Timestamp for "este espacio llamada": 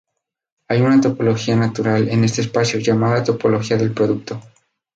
2.23-3.23